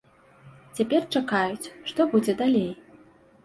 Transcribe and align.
Цяпер 0.79 1.05
чакаюць, 1.19 1.71
што 1.93 2.11
будзе 2.17 2.39
далей. 2.43 2.69